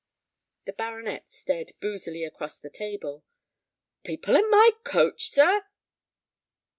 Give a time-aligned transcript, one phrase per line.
[0.65, 3.23] The baronet stared boozily across the table.
[4.03, 5.67] "People in my coach, sir?"